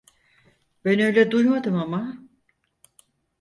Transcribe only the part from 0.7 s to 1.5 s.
Ben öyle